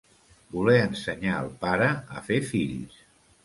[0.55, 3.01] Voler ensenyar el pare a fer fills.